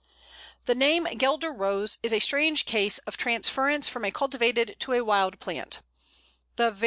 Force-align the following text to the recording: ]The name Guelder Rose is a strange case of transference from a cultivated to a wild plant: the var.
]The 0.65 0.73
name 0.73 1.05
Guelder 1.05 1.53
Rose 1.53 1.99
is 2.01 2.11
a 2.11 2.17
strange 2.19 2.65
case 2.65 2.97
of 3.05 3.17
transference 3.17 3.87
from 3.87 4.03
a 4.03 4.09
cultivated 4.09 4.75
to 4.79 4.93
a 4.93 5.05
wild 5.05 5.39
plant: 5.39 5.81
the 6.55 6.71
var. 6.71 6.79